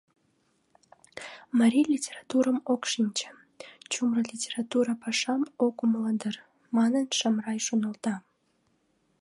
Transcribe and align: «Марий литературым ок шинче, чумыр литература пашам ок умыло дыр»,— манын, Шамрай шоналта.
«Марий 1.59 1.85
литературым 1.93 2.57
ок 2.73 2.81
шинче, 2.91 3.29
чумыр 3.91 4.23
литература 4.31 4.93
пашам 5.01 5.41
ок 5.65 5.75
умыло 5.83 6.13
дыр»,— 6.21 6.35
манын, 6.75 7.05
Шамрай 7.17 7.59
шоналта. 7.67 8.15